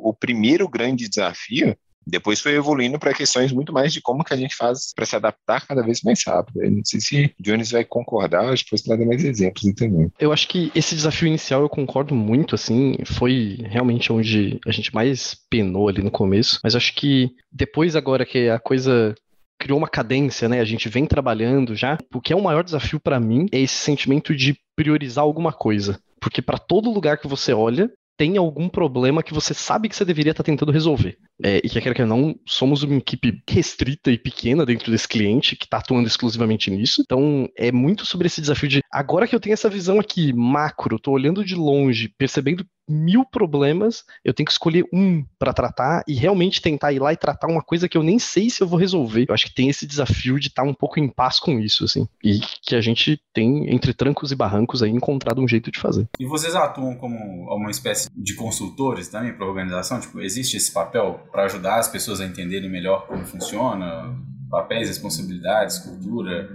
[0.04, 4.38] o primeiro grande desafio depois foi evoluindo para questões muito mais de como que a
[4.38, 6.64] gente faz para se adaptar cada vez mais rápido.
[6.64, 10.12] Eu não sei se o Jones vai concordar, acho que você dar mais exemplos também.
[10.20, 14.94] Eu acho que esse desafio inicial eu concordo muito, assim, foi realmente onde a gente
[14.94, 19.16] mais penou ali no começo, mas acho que depois agora que a coisa
[19.60, 20.60] criou uma cadência, né?
[20.60, 21.98] A gente vem trabalhando já.
[22.14, 26.00] O que é o maior desafio para mim é esse sentimento de priorizar alguma coisa.
[26.20, 30.04] Porque para todo lugar que você olha, tem algum problema que você sabe que você
[30.04, 31.18] deveria estar tá tentando resolver.
[31.44, 35.56] É, e que quer que não, somos uma equipe restrita e pequena dentro desse cliente
[35.56, 37.02] que está atuando exclusivamente nisso.
[37.02, 40.96] Então, é muito sobre esse desafio de agora que eu tenho essa visão aqui macro,
[40.96, 46.14] estou olhando de longe, percebendo mil problemas, eu tenho que escolher um para tratar e
[46.14, 48.80] realmente tentar ir lá e tratar uma coisa que eu nem sei se eu vou
[48.80, 49.26] resolver.
[49.28, 51.84] Eu acho que tem esse desafio de estar tá um pouco em paz com isso,
[51.84, 52.08] assim.
[52.24, 56.08] E que a gente tem, entre trancos e barrancos, aí encontrado um jeito de fazer.
[56.20, 57.18] E vocês atuam como
[57.54, 60.00] uma espécie de consultores também para a organização?
[60.00, 64.16] Tipo, existe esse papel para ajudar as pessoas a entenderem melhor como funciona?
[64.50, 66.50] Papéis, responsabilidades, cultura,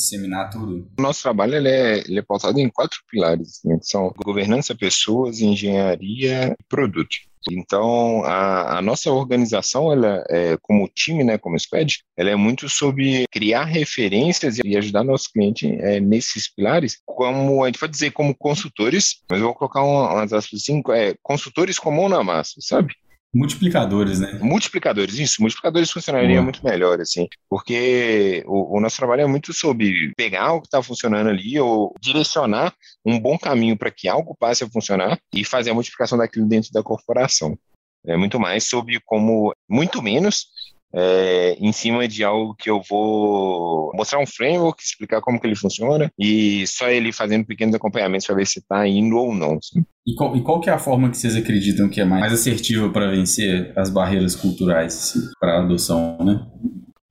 [0.00, 0.88] disseminar tudo?
[0.98, 4.74] O nosso trabalho ele é, ele é pautado em quatro pilares, né, que são governança,
[4.74, 7.16] pessoas, engenharia e produto.
[7.50, 12.68] Então, a, a, nossa organização, ela é, como time, né, como squad, ela é muito
[12.68, 18.10] sobre criar referências e ajudar nosso cliente é, nesses pilares, como a gente pode dizer
[18.10, 22.56] como consultores, mas eu vou colocar umas aspas assim, é, consultores com mão na massa,
[22.60, 22.94] sabe?
[23.32, 24.38] Multiplicadores, né?
[24.42, 25.40] Multiplicadores, isso.
[25.40, 26.44] Multiplicadores funcionaria uhum.
[26.44, 27.28] muito melhor, assim.
[27.48, 31.94] Porque o, o, nosso trabalho é muito sobre pegar o que está funcionando ali ou
[32.00, 32.74] direcionar
[33.06, 36.72] um bom caminho para que algo passe a funcionar e fazer a multiplicação daquilo dentro
[36.72, 37.56] da corporação.
[38.04, 40.46] É muito mais sobre como, muito menos
[40.92, 45.54] é, em cima de algo que eu vou mostrar um framework, explicar como que ele
[45.54, 49.58] funciona e só ele fazendo pequenos acompanhamentos para ver se está indo ou não.
[50.06, 52.90] E qual, e qual, que é a forma que vocês acreditam que é mais assertiva
[52.90, 56.46] para vencer as barreiras culturais assim, para a adoção, né?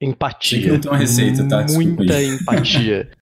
[0.02, 0.74] Empatia.
[0.74, 1.62] Não tem uma receita, tá?
[1.62, 2.28] Desculpa Muita aí.
[2.28, 3.10] empatia.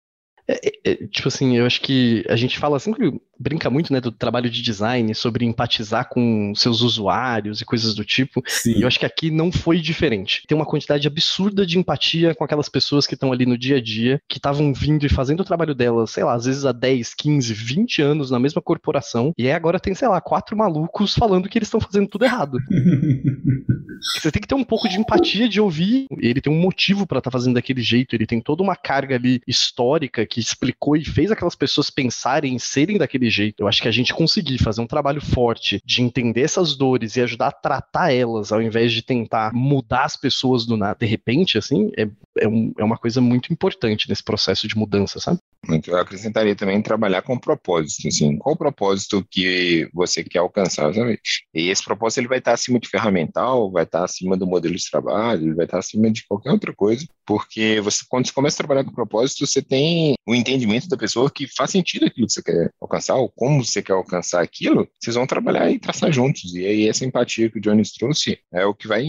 [0.87, 4.49] É, tipo assim, eu acho que a gente fala sempre, brinca muito, né, do trabalho
[4.49, 8.41] de design, sobre empatizar com seus usuários e coisas do tipo.
[8.47, 8.77] Sim.
[8.77, 10.43] E eu acho que aqui não foi diferente.
[10.47, 13.81] Tem uma quantidade absurda de empatia com aquelas pessoas que estão ali no dia a
[13.81, 17.13] dia, que estavam vindo e fazendo o trabalho delas, sei lá, às vezes há 10,
[17.13, 21.49] 15, 20 anos na mesma corporação, e aí agora tem, sei lá, quatro malucos falando
[21.49, 22.57] que eles estão fazendo tudo errado.
[24.21, 26.05] Você tem que ter um pouco de empatia de ouvir.
[26.19, 29.15] Ele tem um motivo para estar tá fazendo daquele jeito, ele tem toda uma carga
[29.15, 30.39] ali histórica que
[30.77, 33.61] explicou e fez aquelas pessoas pensarem em serem daquele jeito.
[33.61, 37.21] Eu acho que a gente conseguir fazer um trabalho forte de entender essas dores e
[37.21, 41.57] ajudar a tratar elas, ao invés de tentar mudar as pessoas do nada, de repente,
[41.57, 42.07] assim, é,
[42.39, 45.39] é, um, é uma coisa muito importante nesse processo de mudança, sabe?
[45.85, 51.19] Eu acrescentaria também trabalhar com propósito, assim, qual o propósito que você quer alcançar, sabe?
[51.53, 54.89] E esse propósito ele vai estar acima de ferramental, vai estar acima do modelo de
[54.89, 58.65] trabalho, ele vai estar acima de qualquer outra coisa, porque você quando você começa a
[58.65, 62.43] trabalhar com propósito, você tem o entendimento da pessoa que faz sentido aquilo que você
[62.43, 66.55] quer alcançar, ou como você quer alcançar aquilo, vocês vão trabalhar e traçar juntos.
[66.55, 69.05] E aí essa empatia que o Jones trouxe é o que vai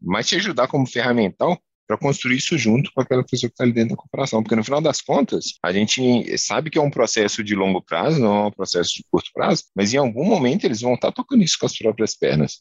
[0.00, 3.72] mais te ajudar como ferramental para construir isso junto com aquela pessoa que está ali
[3.72, 4.42] dentro da corporação.
[4.42, 8.20] Porque no final das contas, a gente sabe que é um processo de longo prazo,
[8.20, 11.14] não é um processo de curto prazo, mas em algum momento eles vão estar tá
[11.14, 12.60] tocando isso com as próprias pernas.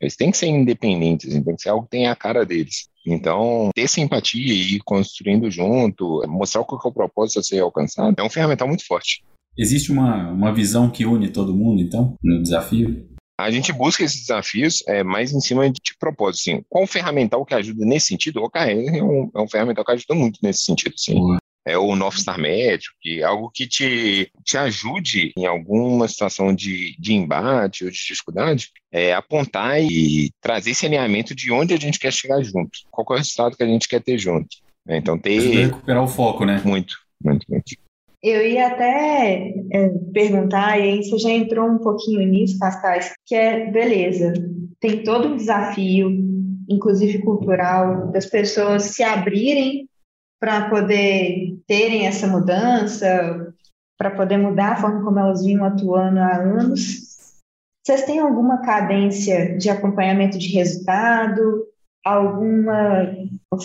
[0.00, 2.88] Eles têm que ser independentes, tem que ser algo que tenha a cara deles.
[3.06, 7.60] Então, ter essa empatia e ir construindo junto, mostrar qual é o propósito a ser
[7.60, 9.22] alcançado, é um ferramental muito forte.
[9.56, 13.06] Existe uma, uma visão que une todo mundo, então, no desafio?
[13.38, 16.50] A gente busca esses desafios é, mais em cima de, de propósito.
[16.50, 16.64] Assim.
[16.68, 18.40] Qual ferramental que ajuda nesse sentido?
[18.40, 20.94] O OKR é um, é um ferramental que ajuda muito nesse sentido.
[20.94, 21.18] Assim.
[21.64, 26.52] É o North Star Médico, que é algo que te, te ajude em alguma situação
[26.52, 31.76] de, de embate ou de dificuldade, é, apontar e trazer esse alinhamento de onde a
[31.76, 34.48] gente quer chegar junto, qual é o resultado que a gente quer ter junto.
[34.88, 35.66] Então, ter.
[35.66, 36.60] recuperar o foco, né?
[36.64, 37.76] Muito, muito, muito.
[38.22, 43.34] Eu ia até é, perguntar, e aí você já entrou um pouquinho nisso, Cascais, que
[43.34, 44.32] é, beleza,
[44.78, 46.10] tem todo um desafio,
[46.68, 49.88] inclusive cultural, das pessoas se abrirem
[50.40, 53.52] para poder terem essa mudança,
[53.98, 57.12] para poder mudar a forma como elas vinham atuando há anos.
[57.84, 61.64] Vocês têm alguma cadência de acompanhamento de resultado?
[62.04, 63.14] Alguma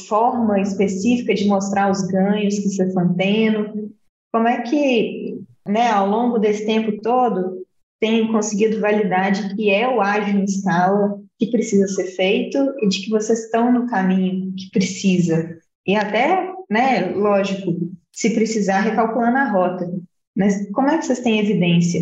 [0.08, 3.96] forma específica de mostrar os ganhos que vocês estão tendo?
[4.32, 7.66] Como é que, né, ao longo desse tempo todo,
[8.00, 12.88] tem conseguido validar de que é o ágil em escala que precisa ser feito e
[12.88, 15.58] de que vocês estão no caminho que precisa?
[15.86, 19.90] E até, né, lógico, se precisar, recalculando a rota.
[20.36, 22.02] Mas como é que vocês têm evidência?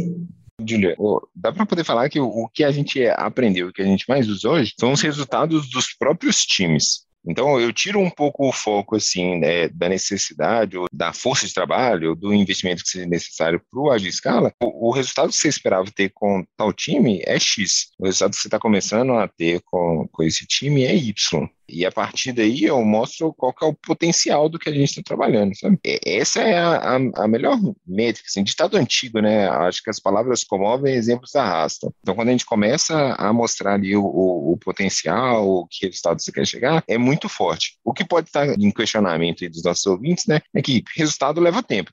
[0.67, 0.95] Julia,
[1.35, 4.05] dá para poder falar que o, o que a gente aprendeu, o que a gente
[4.07, 7.05] mais usa hoje, são os resultados dos próprios times.
[7.27, 11.53] Então, eu tiro um pouco o foco, assim, né, da necessidade, ou da força de
[11.53, 14.53] trabalho, do investimento que seja necessário para o Agir Escala.
[14.61, 17.87] O, o, resultado que você esperava ter com tal time é X.
[17.99, 21.49] O resultado que você está começando a ter com, com esse time é Y.
[21.67, 25.01] E a partir daí eu mostro qual é o potencial do que a gente está
[25.01, 25.79] trabalhando, sabe?
[25.83, 29.47] Essa é a, a, a, melhor métrica, assim, ditado antigo, né?
[29.47, 31.93] Acho que as palavras comovem, exemplos arrastam.
[32.01, 36.21] Então, quando a gente começa a mostrar ali o, o, o potencial, o que resultado
[36.21, 37.77] você quer chegar, é muito forte.
[37.83, 40.41] O que pode estar em questionamento dos nossos ouvintes, né?
[40.53, 41.91] É que resultado leva tempo.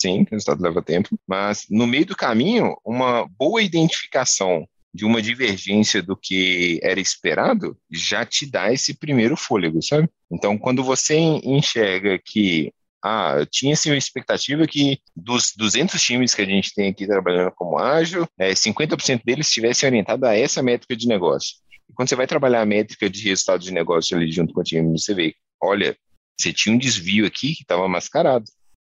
[0.00, 6.02] Sim, resultado leva tempo, mas no meio do caminho, uma boa identificação de uma divergência
[6.02, 10.08] do que era esperado, já te dá esse primeiro fôlego, sabe?
[10.30, 12.72] Então, quando você enxerga que
[13.02, 17.78] ah, tinha-se uma expectativa que dos 200 times que a gente tem aqui trabalhando como
[17.78, 21.56] ágil, é, 50% deles estivessem orientados a essa métrica de negócio.
[21.88, 24.64] E quando você vai trabalhar a métrica de resultado de negócio ali junto com o
[24.64, 25.96] time, você vê, olha,
[26.38, 28.44] você tinha um desvio aqui que estava mascarado,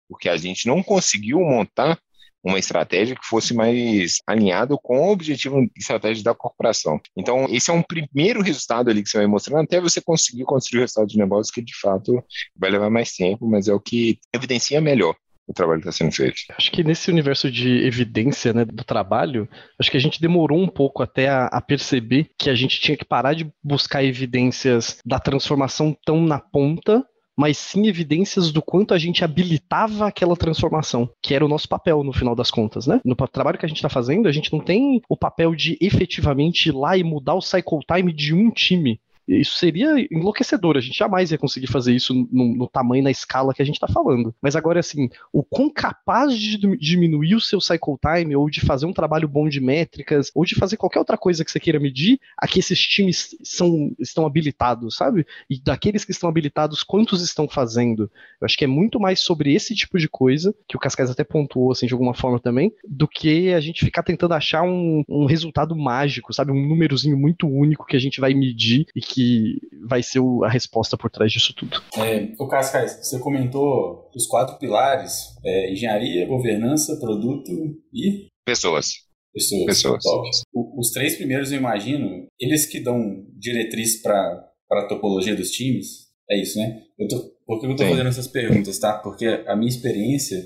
[0.09, 1.99] porque a gente não conseguiu montar
[2.43, 7.01] uma estratégia que fosse mais alinhado com o objetivo estratégico da corporação.
[7.17, 10.81] Então, esse é um primeiro resultado ali que você vai mostrando até você conseguir construir
[10.81, 12.23] o resultado de negócio que de fato
[12.57, 15.15] vai levar mais tempo, mas é o que evidencia melhor
[15.51, 16.37] o trabalho que está sendo feito.
[16.57, 19.49] Acho que nesse universo de evidência né, do trabalho,
[19.79, 22.97] acho que a gente demorou um pouco até a, a perceber que a gente tinha
[22.97, 27.05] que parar de buscar evidências da transformação tão na ponta
[27.41, 32.05] mas sim evidências do quanto a gente habilitava aquela transformação, que era o nosso papel
[32.05, 33.01] no final das contas, né?
[33.03, 36.67] No trabalho que a gente está fazendo, a gente não tem o papel de efetivamente
[36.67, 39.01] ir lá e mudar o cycle time de um time.
[39.27, 43.55] Isso seria enlouquecedor, a gente jamais ia conseguir fazer isso no, no tamanho, na escala
[43.55, 44.35] que a gente está falando.
[44.43, 48.87] Mas agora, assim, o quão capaz de diminuir o seu cycle time, ou de fazer
[48.87, 52.19] um trabalho bom de métricas, ou de fazer qualquer outra coisa que você queira medir,
[52.37, 55.27] a que esses times são, estão habilitados, sabe?
[55.49, 58.11] E daqueles que estão habilitados, quantos estão fazendo?
[58.41, 61.23] Eu acho que é muito mais sobre esse tipo de coisa, que o Cascais até
[61.23, 65.27] pontuou, assim, de alguma forma também, do que a gente ficar tentando achar um, um
[65.27, 66.53] resultado mágico, sabe?
[66.53, 70.97] Um númerozinho muito único que a gente vai medir e que vai ser a resposta
[70.97, 71.83] por trás disso tudo.
[71.97, 77.51] É, o Cascais, você comentou os quatro pilares: é, engenharia, governança, produto
[77.93, 78.29] e.
[78.45, 78.93] Pessoas.
[79.33, 79.67] Pessoas.
[79.67, 80.05] Pessoas.
[80.53, 86.11] O, os três primeiros, eu imagino, eles que dão diretriz para a topologia dos times.
[86.29, 86.83] É isso, né?
[86.99, 88.99] Eu tô, por que eu estou fazendo essas perguntas, tá?
[88.99, 90.37] Porque a minha experiência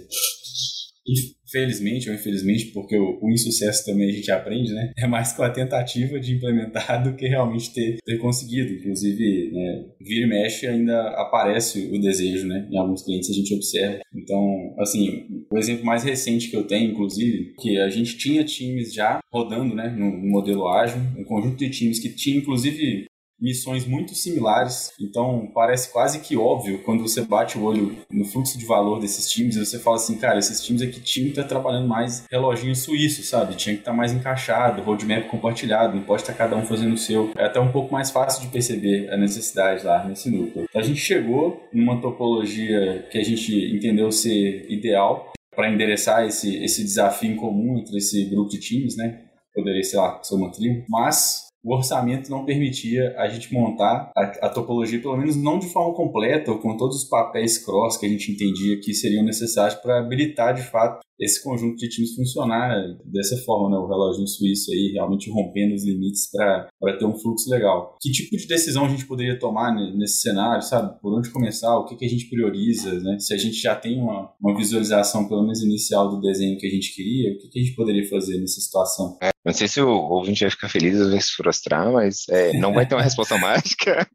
[1.55, 4.93] felizmente ou infelizmente, porque o, o, insucesso também a gente aprende, né?
[4.99, 8.73] É mais com a tentativa de implementar do que realmente ter, ter conseguido.
[8.73, 12.67] Inclusive, né, vira e mexe ainda aparece o desejo, né?
[12.69, 14.01] Em alguns clientes a gente observa.
[14.13, 18.93] Então, assim, o exemplo mais recente que eu tenho, inclusive, que a gente tinha times
[18.93, 23.07] já rodando, né, no, no modelo ágil, um conjunto de times que tinha, inclusive,
[23.41, 28.59] missões muito similares, então parece quase que óbvio quando você bate o olho no fluxo
[28.59, 31.45] de valor desses times e você fala assim, cara, esses times aqui tinham que estar
[31.45, 33.55] trabalhando mais reloginho suíço, sabe?
[33.57, 37.31] Tinha que estar mais encaixado, roadmap compartilhado, não pode estar cada um fazendo o seu.
[37.37, 40.67] É até um pouco mais fácil de perceber a necessidade lá nesse núcleo.
[40.75, 46.83] A gente chegou numa topologia que a gente entendeu ser ideal para endereçar esse, esse
[46.83, 49.21] desafio em comum entre esse grupo de times, né?
[49.55, 54.23] Poderia ser lá, ser uma tribo, mas o orçamento não permitia a gente montar a,
[54.47, 58.05] a, topologia, pelo menos não de forma completa, ou com todos os papéis cross que
[58.05, 62.75] a gente entendia que seriam necessários para habilitar de fato esse conjunto de times funcionar
[63.05, 63.77] dessa forma, né?
[63.77, 67.97] O relógio suíço aí realmente rompendo os limites para ter um fluxo legal.
[68.01, 71.01] Que tipo de decisão a gente poderia tomar nesse cenário, sabe?
[71.01, 71.77] Por onde começar?
[71.77, 73.19] O que, que a gente prioriza, né?
[73.19, 76.71] Se a gente já tem uma, uma visualização, pelo menos inicial, do desenho que a
[76.71, 79.17] gente queria, o que, que a gente poderia fazer nessa situação?
[79.23, 82.53] É, não sei se o ouvinte vai ficar feliz ou vai se frustrar, mas é,
[82.59, 84.07] não vai ter uma resposta mágica.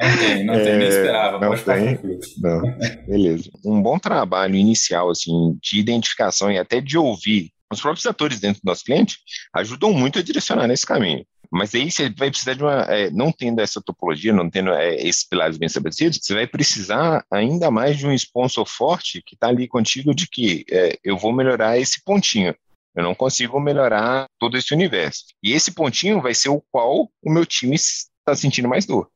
[0.00, 1.38] Não tem, não tem, é, nem esperava.
[1.38, 1.98] Não tem,
[2.38, 2.62] não.
[3.06, 3.50] Beleza.
[3.64, 8.40] Um bom trabalho inicial, assim, de identificação comunicação e até de ouvir os próprios atores
[8.40, 9.18] dentro do nosso cliente
[9.54, 11.24] ajudam muito a direcionar nesse caminho.
[11.50, 14.96] Mas aí você vai precisar de uma, é, não tendo essa topologia, não tendo é,
[14.96, 19.48] esses pilares bem estabelecidos, você vai precisar ainda mais de um sponsor forte que está
[19.48, 22.54] ali contigo de que é, eu vou melhorar esse pontinho.
[22.94, 25.24] Eu não consigo melhorar todo esse universo.
[25.42, 29.08] E esse pontinho vai ser o qual o meu time está sentindo mais dor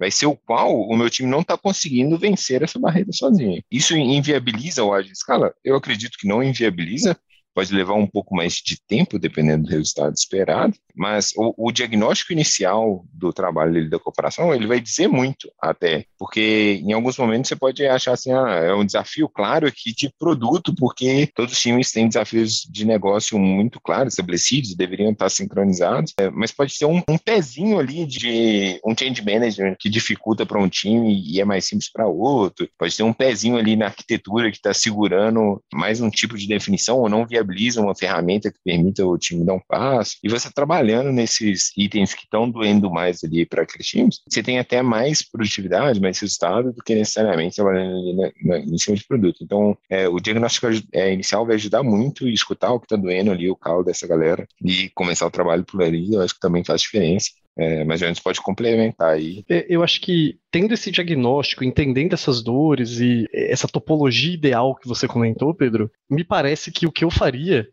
[0.00, 3.62] vai ser o qual o meu time não está conseguindo vencer essa barreira sozinho.
[3.70, 5.54] Isso inviabiliza o ágil escala?
[5.62, 7.14] Eu acredito que não inviabiliza,
[7.60, 12.32] pode levar um pouco mais de tempo, dependendo do resultado esperado, mas o, o diagnóstico
[12.32, 17.56] inicial do trabalho da cooperação, ele vai dizer muito até, porque em alguns momentos você
[17.56, 21.92] pode achar assim, ah, é um desafio claro aqui de produto, porque todos os times
[21.92, 27.02] têm desafios de negócio muito claros, estabelecidos, deveriam estar sincronizados, é, mas pode ser um,
[27.08, 31.66] um, pezinho ali de um change management que dificulta para um time e é mais
[31.66, 36.08] simples para outro, pode ter um pezinho ali na arquitetura que está segurando mais um
[36.08, 40.16] tipo de definição ou não viabiliza uma ferramenta que permita o time dar um passo,
[40.22, 44.42] e você trabalha trabalhando nesses itens que estão doendo mais ali para aqueles times, você
[44.42, 48.96] tem até mais produtividade, mais resultado do que necessariamente trabalhando ali na, na, em cima
[48.96, 49.42] de produto.
[49.42, 53.30] Então, é, o diagnóstico é, inicial vai ajudar muito e escutar o que está doendo
[53.30, 56.64] ali, o calo dessa galera, e começar o trabalho por ali, eu acho que também
[56.64, 57.30] faz diferença.
[57.56, 59.44] É, mas a gente pode complementar aí.
[59.48, 64.88] É, eu acho que tendo esse diagnóstico, entendendo essas dores e essa topologia ideal que
[64.88, 67.68] você comentou, Pedro, me parece que o que eu faria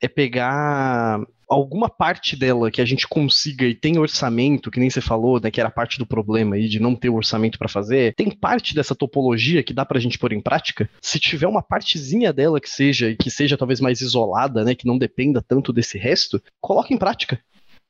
[0.00, 5.00] é pegar alguma parte dela que a gente consiga e tem orçamento, que nem você
[5.00, 8.30] falou, né, que era parte do problema aí de não ter orçamento para fazer, tem
[8.30, 10.88] parte dessa topologia que dá pra gente pôr em prática?
[11.00, 14.86] Se tiver uma partezinha dela que seja e que seja talvez mais isolada, né, que
[14.86, 17.38] não dependa tanto desse resto, coloque em prática.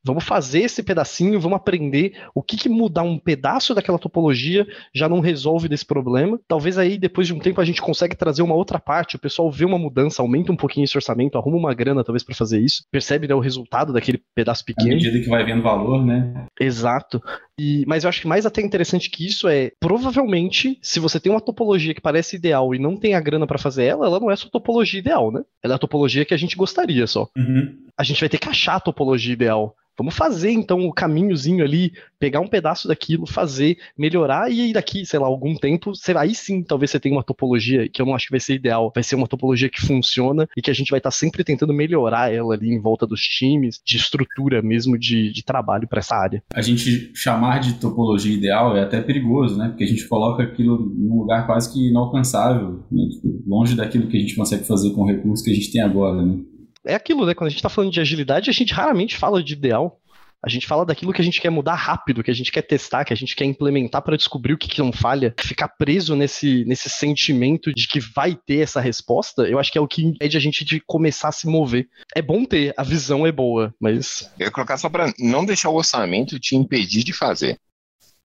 [0.05, 5.09] Vamos fazer esse pedacinho, vamos aprender o que, que mudar um pedaço daquela topologia já
[5.09, 6.41] não resolve desse problema.
[6.49, 9.51] Talvez aí, depois de um tempo, a gente consegue trazer uma outra parte, o pessoal
[9.51, 12.85] vê uma mudança, aumenta um pouquinho esse orçamento, arruma uma grana, talvez, para fazer isso,
[12.91, 14.93] percebe né, o resultado daquele pedaço pequeno.
[14.93, 16.47] À medida que vai vendo valor, né?
[16.61, 17.23] Exato.
[17.59, 21.31] E, mas eu acho que mais até interessante que isso é, provavelmente, se você tem
[21.31, 24.31] uma topologia que parece ideal e não tem a grana para fazer ela, ela não
[24.31, 25.43] é a sua topologia ideal, né?
[25.63, 27.29] Ela é a topologia que a gente gostaria só.
[27.37, 27.77] Uhum.
[27.97, 29.77] A gente vai ter que achar a topologia ideal.
[29.97, 35.19] Vamos fazer então o caminhozinho ali, pegar um pedaço daquilo, fazer, melhorar e daqui, sei
[35.19, 38.31] lá, algum tempo, aí sim, talvez você tenha uma topologia que eu não acho que
[38.31, 41.11] vai ser ideal, vai ser uma topologia que funciona e que a gente vai estar
[41.11, 45.45] tá sempre tentando melhorar ela ali em volta dos times, de estrutura mesmo de, de
[45.45, 46.43] trabalho para essa área.
[46.55, 47.13] A gente
[47.43, 49.69] chamar de topologia ideal é até perigoso, né?
[49.69, 53.09] Porque a gente coloca aquilo num lugar quase que inalcançável, né?
[53.11, 55.81] Tipo, longe daquilo que a gente consegue fazer com o recurso que a gente tem
[55.81, 56.39] agora, né?
[56.85, 57.35] é aquilo, né?
[57.35, 60.01] Quando a gente tá falando de agilidade, a gente raramente fala de ideal.
[60.45, 63.05] A gente fala daquilo que a gente quer mudar rápido, que a gente quer testar,
[63.05, 65.33] que a gente quer implementar para descobrir o que, que não falha.
[65.39, 69.81] Ficar preso nesse, nesse sentimento de que vai ter essa resposta, eu acho que é
[69.81, 71.89] o que impede a gente de começar a se mover.
[72.15, 74.29] É bom ter, a visão é boa, mas.
[74.39, 77.59] Eu ia colocar só para não deixar o orçamento te impedir de fazer.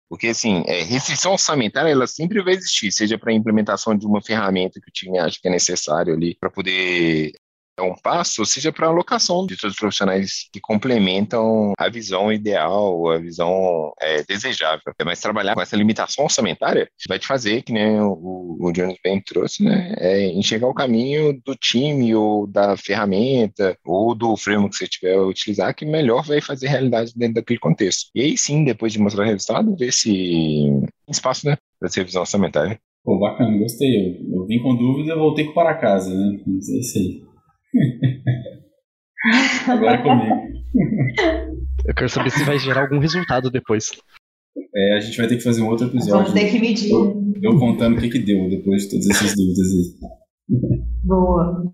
[0.09, 4.21] Porque, assim, é, restrição orçamentária, ela sempre vai existir, seja para a implementação de uma
[4.21, 7.33] ferramenta que o time acha que é necessário ali para poder
[7.83, 13.09] um passo, seja para a alocação de todos os profissionais que complementam a visão ideal,
[13.09, 14.81] a visão é, desejável.
[15.05, 19.21] Mas trabalhar com essa limitação orçamentária vai te fazer, que nem o, o Jones bem
[19.21, 19.93] trouxe, né?
[19.97, 25.15] É enxergar o caminho do time ou da ferramenta ou do framework que você tiver
[25.15, 28.09] a utilizar que melhor vai fazer realidade dentro daquele contexto.
[28.13, 30.67] E aí sim, depois de mostrar o resultado, ver se
[31.09, 31.57] espaço, né?
[31.79, 32.79] Para essa revisão orçamentária.
[33.03, 34.17] Pô, bacana, gostei.
[34.19, 36.39] Eu, eu vim com dúvida e voltei para casa, né?
[36.45, 37.26] Não sei se.
[39.67, 40.35] Agora é comigo.
[41.85, 43.91] Eu quero saber se vai gerar algum resultado depois.
[44.75, 46.13] É, a gente vai ter que fazer um outro episódio.
[46.13, 46.91] Vamos ter que medir.
[46.91, 50.09] Eu, eu contando o que, que deu depois de todas essas dúvidas aí.
[51.03, 51.73] Boa.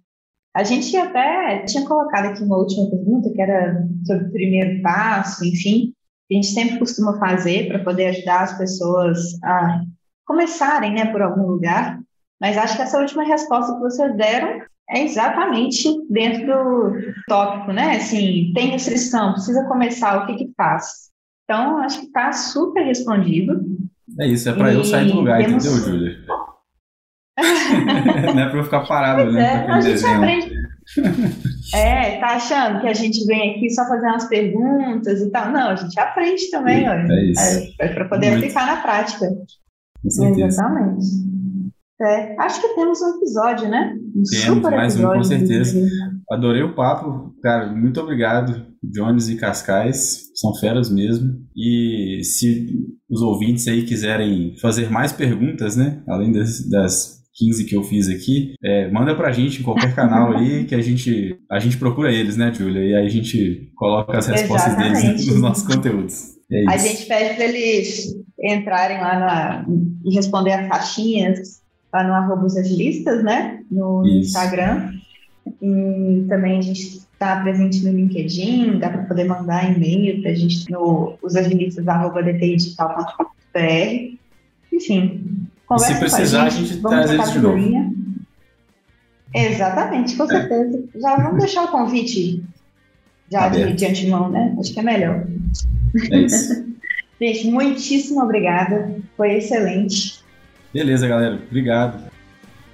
[0.56, 5.44] A gente até tinha colocado aqui uma última pergunta, que era sobre o primeiro passo,
[5.44, 5.94] enfim,
[6.32, 9.82] a gente sempre costuma fazer para poder ajudar as pessoas a
[10.26, 12.00] começarem né, por algum lugar.
[12.40, 17.98] Mas acho que essa última resposta que vocês deram é exatamente dentro do tópico, né?
[17.98, 21.12] Assim, tem restrição, precisa começar, o que que faz?
[21.44, 23.62] Então, acho que está super respondido.
[24.20, 25.66] É isso, é para eu sair do lugar, temos...
[25.66, 26.18] entendeu, Júlia?
[28.36, 29.66] Não é para eu ficar parado, pois né?
[29.66, 30.18] É, a gente desenho.
[30.18, 30.54] aprende.
[31.74, 35.52] É, tá achando que a gente vem aqui só fazer umas perguntas e tal?
[35.52, 37.08] Não, a gente aprende também, olha.
[37.10, 37.74] É isso.
[37.80, 38.44] É, é para poder Muito.
[38.44, 39.28] aplicar na prática.
[40.04, 40.48] Com certeza.
[40.48, 41.33] Exatamente.
[42.02, 43.96] É, acho que temos um episódio, né?
[44.16, 45.88] Um temos mais um, com certeza.
[46.32, 47.72] Adorei o papo, cara.
[47.72, 50.32] Muito obrigado, Jones e Cascais.
[50.36, 51.36] São feras mesmo.
[51.56, 52.68] E se
[53.10, 56.02] os ouvintes aí quiserem fazer mais perguntas, né?
[56.08, 60.36] Além das, das 15 que eu fiz aqui, é, manda pra gente em qualquer canal
[60.36, 62.82] aí que a gente, a gente procura eles, né, Julia?
[62.82, 65.02] E aí a gente coloca as respostas Exatamente.
[65.02, 66.34] deles nos nossos conteúdos.
[66.52, 69.66] É a gente pede para eles entrarem lá na,
[70.04, 71.63] e responder as caixinhas
[71.94, 73.62] lá no arroba os agilistas, né?
[73.70, 74.30] No Isso.
[74.30, 74.94] Instagram.
[75.62, 80.36] E também a gente está presente no LinkedIn, dá para poder mandar e-mail para a
[80.36, 84.18] gente no usagilistas.dtidigital.com.br.
[84.72, 87.94] Enfim, conversa Se precisar, a, gente, a gente traz eles de novo.
[89.34, 90.84] Exatamente, com certeza.
[90.96, 91.00] É.
[91.00, 92.44] Já vamos deixar o convite
[93.32, 94.56] já de, de antemão, né?
[94.60, 95.26] Acho que é melhor.
[96.12, 96.66] É isso.
[97.20, 98.96] gente, muitíssimo obrigada.
[99.18, 100.23] Foi excelente.
[100.74, 101.40] Beleza, galera.
[101.48, 102.12] Obrigado.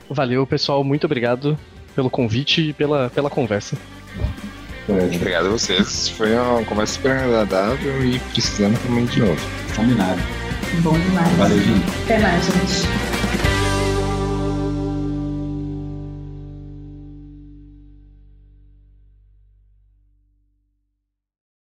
[0.10, 0.84] Valeu, pessoal.
[0.84, 1.58] Muito obrigado
[1.96, 3.78] pelo convite e pela, pela conversa.
[4.88, 6.10] Obrigado a vocês.
[6.10, 9.40] Foi uma conversa super agradável e precisando também de novo.
[9.76, 10.20] Combinado.
[10.82, 11.32] Bom demais.
[11.38, 11.86] Valeu, gente.
[12.06, 13.19] Até mais, gente.